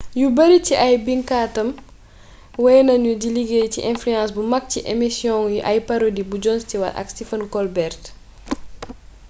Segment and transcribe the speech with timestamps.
[0.19, 1.69] yu bari ci ay binkatam
[2.63, 6.95] wey nañu di liggéey ci influence bu mag ci amisiyoŋu ay parodi bu jon stewart
[7.01, 8.01] ak stephen colbert